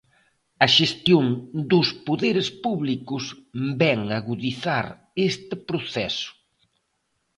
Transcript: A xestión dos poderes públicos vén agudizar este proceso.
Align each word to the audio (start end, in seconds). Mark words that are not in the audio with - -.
A 0.65 0.67
xestión 0.77 1.25
dos 1.71 1.87
poderes 2.07 2.47
públicos 2.65 3.23
vén 3.81 3.99
agudizar 4.17 4.85
este 5.29 5.55
proceso. 5.69 6.31